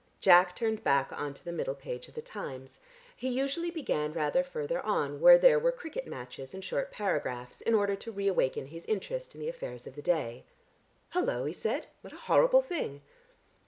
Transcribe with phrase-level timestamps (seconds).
[0.19, 2.79] Jack turned back on to the middle page of the Times.
[3.15, 7.75] He usually began rather further on where there were cricket matches and short paragraphs, in
[7.75, 10.43] order to reawaken his interest in the affairs of the day.
[11.11, 11.85] "Hullo!" he said.
[12.01, 13.03] "What a horrible thing!"